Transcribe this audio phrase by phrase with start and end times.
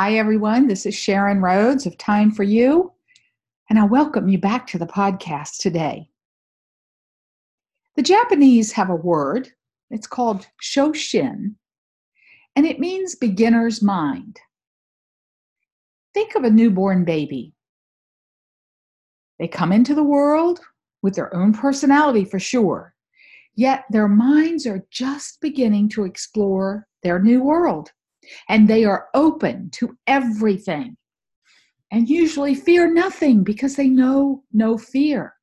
[0.00, 0.68] Hi, everyone.
[0.68, 2.92] This is Sharon Rhodes of Time for You,
[3.68, 6.08] and I welcome you back to the podcast today.
[7.96, 9.48] The Japanese have a word,
[9.90, 11.56] it's called shoshin,
[12.54, 14.38] and it means beginner's mind.
[16.14, 17.54] Think of a newborn baby.
[19.40, 20.60] They come into the world
[21.02, 22.94] with their own personality for sure,
[23.56, 27.90] yet their minds are just beginning to explore their new world
[28.48, 30.96] and they are open to everything
[31.90, 35.34] and usually fear nothing because they know no fear.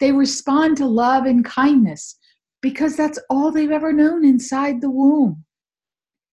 [0.00, 2.18] They respond to love and kindness
[2.60, 5.44] because that's all they've ever known inside the womb.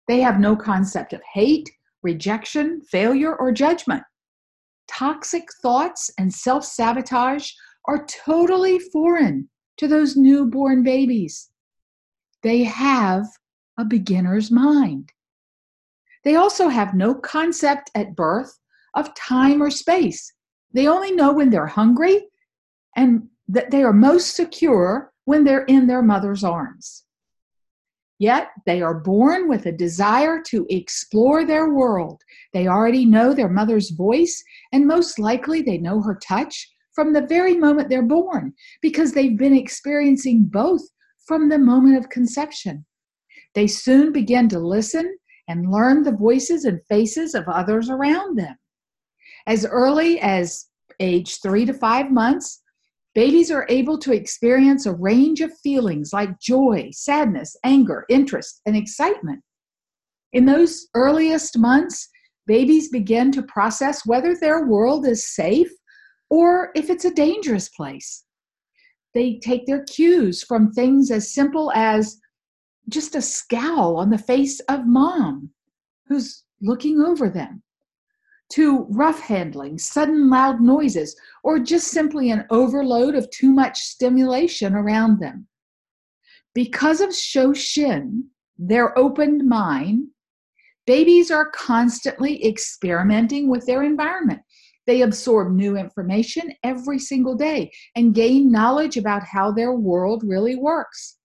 [0.08, 1.70] They have no concept of hate,
[2.02, 4.04] rejection, failure, or judgment.
[4.88, 7.52] Toxic thoughts and self sabotage
[7.86, 11.50] are totally foreign to those newborn babies.
[12.42, 13.26] They have
[13.78, 15.12] a beginner's mind.
[16.24, 18.60] They also have no concept at birth
[18.94, 20.34] of time or space.
[20.74, 22.28] They only know when they're hungry
[22.96, 27.06] and that they are most secure when they're in their mother's arms.
[28.20, 32.22] Yet they are born with a desire to explore their world.
[32.52, 37.26] They already know their mother's voice, and most likely they know her touch from the
[37.26, 40.82] very moment they're born because they've been experiencing both
[41.26, 42.86] from the moment of conception.
[43.56, 45.16] They soon begin to listen
[45.50, 48.56] and learn the voices and faces of others around them.
[49.48, 50.68] As early as
[51.00, 52.62] age three to five months,
[53.16, 58.78] babies are able to experience a range of feelings like joy, sadness, anger, interest, and
[58.78, 59.42] excitement.
[60.34, 62.08] In those earliest months,
[62.46, 65.72] babies begin to process whether their world is safe
[66.30, 68.24] or if it's a dangerous place.
[69.16, 72.20] They take their cues from things as simple as
[72.90, 75.52] just a scowl on the face of mom
[76.08, 77.64] who's looking over them,
[78.50, 84.74] to rough handling, sudden loud noises, or just simply an overload of too much stimulation
[84.74, 85.48] around them.
[86.56, 88.24] Because of Shoshin,
[88.58, 90.08] their opened mind,
[90.88, 94.42] babies are constantly experimenting with their environment.
[94.88, 100.56] They absorb new information every single day and gain knowledge about how their world really
[100.56, 101.19] works.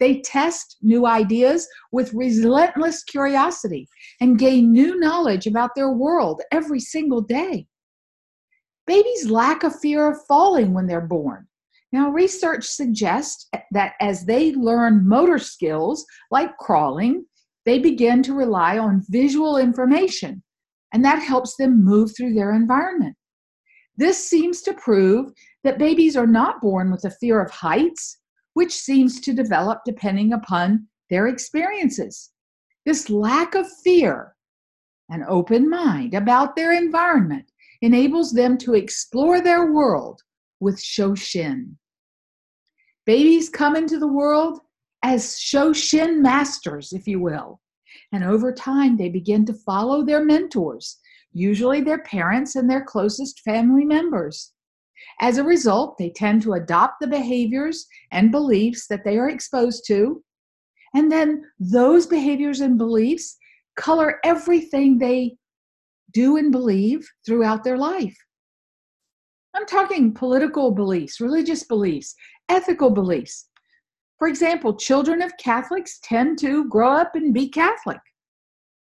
[0.00, 3.88] They test new ideas with relentless curiosity
[4.20, 7.66] and gain new knowledge about their world every single day.
[8.86, 11.46] Babies lack a fear of falling when they're born.
[11.92, 17.24] Now, research suggests that as they learn motor skills like crawling,
[17.64, 20.42] they begin to rely on visual information,
[20.92, 23.16] and that helps them move through their environment.
[23.96, 25.32] This seems to prove
[25.64, 28.18] that babies are not born with a fear of heights
[28.58, 32.30] which seems to develop depending upon their experiences.
[32.84, 34.34] This lack of fear
[35.08, 37.52] and open mind about their environment
[37.82, 40.22] enables them to explore their world
[40.58, 41.76] with Shoshin.
[43.06, 44.58] Babies come into the world
[45.04, 47.60] as Shoshin masters, if you will,
[48.10, 50.98] and over time they begin to follow their mentors,
[51.32, 54.52] usually their parents and their closest family members.
[55.20, 59.84] As a result, they tend to adopt the behaviors and beliefs that they are exposed
[59.88, 60.22] to,
[60.94, 63.36] and then those behaviors and beliefs
[63.76, 65.36] color everything they
[66.12, 68.16] do and believe throughout their life.
[69.54, 72.14] I'm talking political beliefs, religious beliefs,
[72.48, 73.48] ethical beliefs.
[74.18, 78.00] For example, children of Catholics tend to grow up and be Catholic.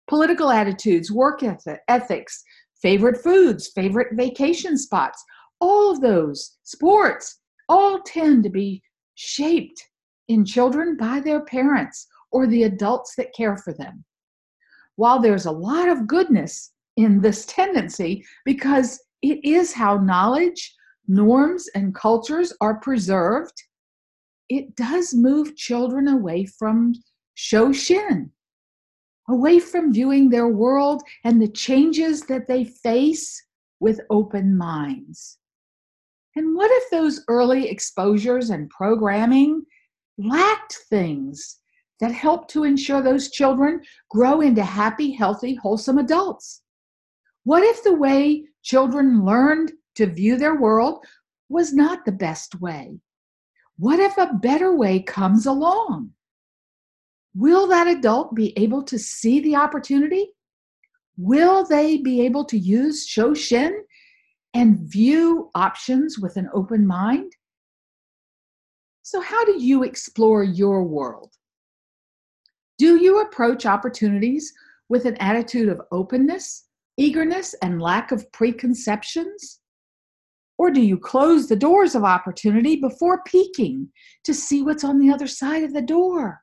[0.08, 1.42] Political attitudes, work
[1.88, 2.44] ethics,
[2.80, 5.24] favorite foods, favorite vacation spots
[5.64, 8.82] all of those sports all tend to be
[9.14, 9.82] shaped
[10.28, 14.04] in children by their parents or the adults that care for them.
[14.96, 20.74] While there's a lot of goodness in this tendency, because it is how knowledge,
[21.08, 23.56] norms, and cultures are preserved,
[24.50, 26.92] it does move children away from
[27.38, 28.28] Shoshin,
[29.30, 33.42] away from viewing their world and the changes that they face
[33.80, 35.38] with open minds.
[36.36, 39.64] And what if those early exposures and programming
[40.18, 41.60] lacked things
[42.00, 46.62] that help to ensure those children grow into happy, healthy, wholesome adults?
[47.44, 51.04] What if the way children learned to view their world
[51.48, 52.98] was not the best way?
[53.76, 56.10] What if a better way comes along?
[57.34, 60.30] Will that adult be able to see the opportunity?
[61.16, 63.80] Will they be able to use Shoshin
[64.54, 67.32] and view options with an open mind.
[69.02, 71.32] So, how do you explore your world?
[72.78, 74.52] Do you approach opportunities
[74.88, 76.64] with an attitude of openness
[76.96, 79.60] eagerness and lack of preconceptions?
[80.56, 83.88] Or do you close the doors of opportunity before peeking
[84.24, 86.40] to see what's on the other side of the door?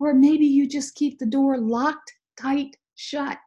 [0.00, 3.38] Or maybe you just keep the door locked tight shut.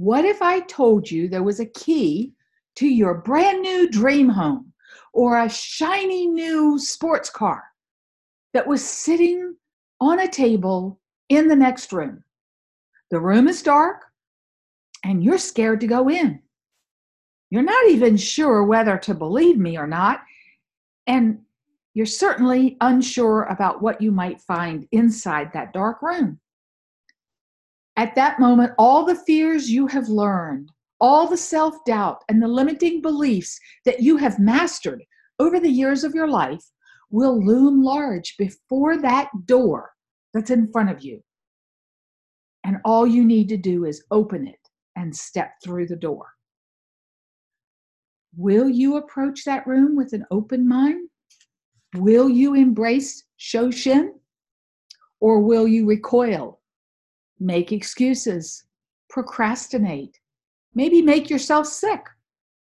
[0.00, 2.32] What if I told you there was a key
[2.76, 4.72] to your brand new dream home
[5.12, 7.64] or a shiny new sports car
[8.54, 9.56] that was sitting
[10.00, 10.98] on a table
[11.28, 12.24] in the next room?
[13.10, 14.06] The room is dark
[15.04, 16.40] and you're scared to go in.
[17.50, 20.22] You're not even sure whether to believe me or not,
[21.06, 21.40] and
[21.92, 26.40] you're certainly unsure about what you might find inside that dark room.
[28.00, 32.48] At that moment, all the fears you have learned, all the self doubt and the
[32.48, 35.04] limiting beliefs that you have mastered
[35.38, 36.64] over the years of your life
[37.10, 39.90] will loom large before that door
[40.32, 41.22] that's in front of you.
[42.64, 44.66] And all you need to do is open it
[44.96, 46.24] and step through the door.
[48.34, 51.10] Will you approach that room with an open mind?
[51.96, 54.12] Will you embrace Shoshin?
[55.20, 56.59] Or will you recoil,
[57.40, 58.64] make excuses,
[59.08, 60.18] procrastinate,
[60.74, 62.04] maybe make yourself sick,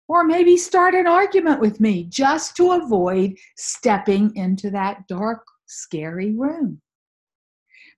[0.07, 6.37] or maybe start an argument with me just to avoid stepping into that dark, scary
[6.37, 6.81] room?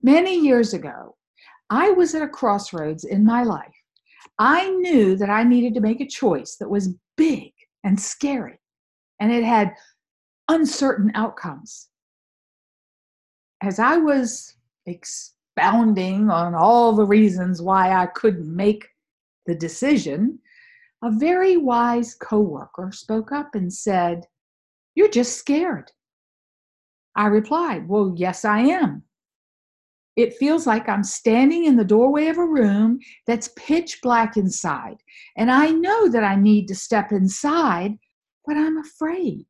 [0.03, 1.17] Many years ago,
[1.69, 3.73] I was at a crossroads in my life
[4.39, 7.53] I knew that I needed to make a choice that was big
[7.85, 8.59] and scary,
[9.21, 9.75] and it had
[10.49, 11.89] uncertain outcomes.
[13.63, 14.57] As I was
[15.55, 18.89] expounding on all the reasons why I couldn't make
[19.47, 20.39] the decision,
[21.03, 24.27] a very wise coworker spoke up and said,
[24.95, 25.91] You're just scared.
[27.17, 29.03] I replied, Well, yes, I am.
[30.17, 34.99] It feels like I'm standing in the doorway of a room that's pitch black inside.
[35.37, 37.99] And I know that I need to step inside,
[38.47, 39.47] but I'm afraid.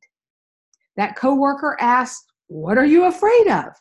[0.97, 3.73] That coworker asked, What are you afraid of?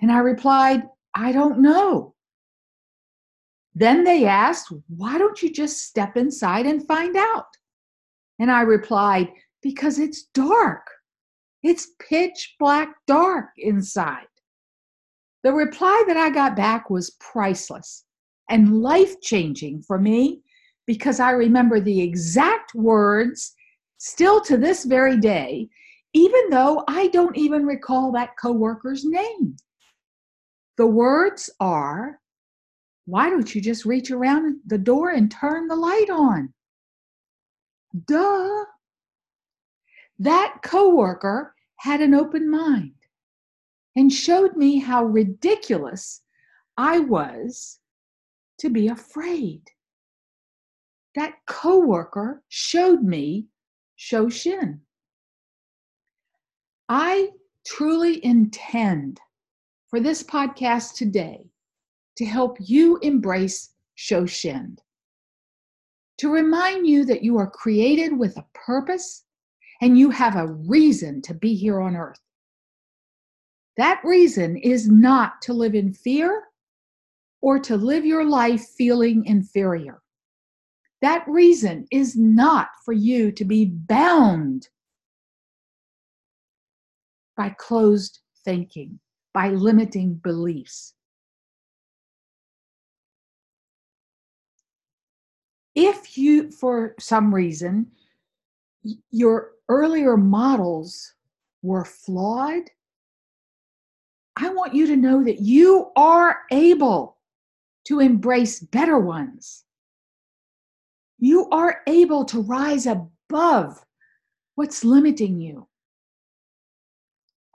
[0.00, 0.82] And I replied,
[1.14, 2.14] I don't know.
[3.74, 7.46] Then they asked, Why don't you just step inside and find out?
[8.38, 9.28] And I replied,
[9.62, 10.86] Because it's dark.
[11.62, 14.26] It's pitch black dark inside.
[15.44, 18.04] The reply that I got back was priceless
[18.48, 20.42] and life changing for me
[20.86, 23.54] because I remember the exact words
[23.98, 25.68] still to this very day,
[26.12, 29.56] even though I don't even recall that coworker's name.
[30.82, 32.20] The words are,
[33.04, 36.52] why don't you just reach around the door and turn the light on?
[38.04, 38.64] Duh.
[40.18, 42.96] That coworker had an open mind
[43.94, 46.22] and showed me how ridiculous
[46.76, 47.78] I was
[48.58, 49.62] to be afraid.
[51.14, 53.46] That coworker showed me
[53.96, 54.80] Shoshin.
[56.88, 57.28] I
[57.64, 59.20] truly intend
[59.92, 61.44] for this podcast today
[62.16, 64.78] to help you embrace Shoshin,
[66.16, 69.26] to remind you that you are created with a purpose
[69.82, 72.22] and you have a reason to be here on earth.
[73.76, 76.44] That reason is not to live in fear
[77.42, 80.00] or to live your life feeling inferior.
[81.02, 84.70] That reason is not for you to be bound
[87.36, 88.98] by closed thinking,
[89.34, 90.94] by limiting beliefs.
[95.74, 97.92] If you, for some reason,
[99.10, 101.14] your earlier models
[101.62, 102.64] were flawed
[104.36, 107.18] I want you to know that you are able
[107.84, 109.64] to embrace better ones.
[111.18, 113.84] You are able to rise above
[114.54, 115.68] what's limiting you.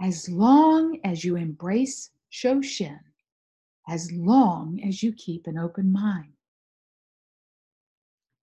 [0.02, 3.00] As long as you embrace Shoshin,
[3.90, 6.34] as long as you keep an open mind.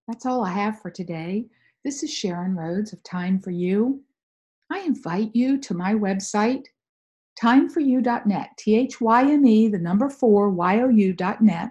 [0.08, 1.46] That's all I have for today.
[1.84, 4.02] This is Sharon Rhodes of Time for You.
[4.70, 6.64] I invite you to my website,
[7.40, 11.70] thyme4you.net, T H Y M E, the number four, Y O U.net.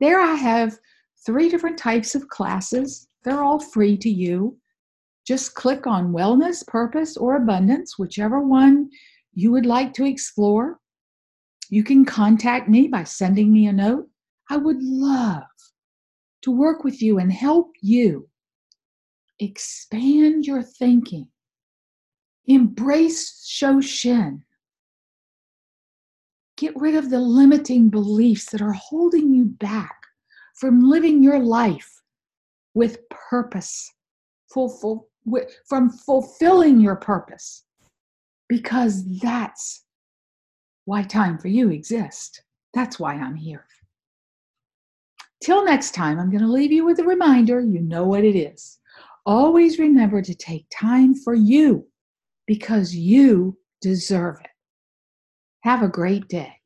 [0.00, 0.78] There I have
[1.24, 3.08] three different types of classes.
[3.24, 4.58] They're all free to you.
[5.26, 8.90] Just click on wellness, purpose, or abundance, whichever one
[9.34, 10.78] you would like to explore.
[11.70, 14.08] You can contact me by sending me a note.
[14.50, 15.44] I would love
[16.42, 18.28] to work with you and help you
[19.38, 21.28] expand your thinking.
[22.46, 24.42] Embrace Shoshin
[26.56, 29.96] Get rid of the limiting beliefs that are holding you back
[30.56, 31.90] from living your life
[32.74, 33.90] with purpose,
[34.52, 35.08] full,
[35.68, 37.64] from fulfilling your purpose,
[38.48, 39.84] because that's
[40.84, 42.40] why time for you exists.
[42.74, 43.66] That's why I'm here.
[45.42, 48.36] Till next time, I'm going to leave you with a reminder you know what it
[48.36, 48.78] is.
[49.26, 51.86] Always remember to take time for you
[52.46, 54.50] because you deserve it.
[55.62, 56.61] Have a great day.